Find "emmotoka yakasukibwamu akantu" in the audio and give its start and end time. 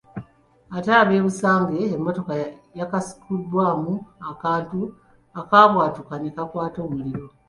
1.95-4.79